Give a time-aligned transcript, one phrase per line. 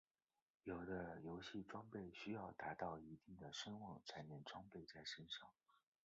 [0.63, 5.47] 有的游戏装备需要达到一定的声望才能装备在身上。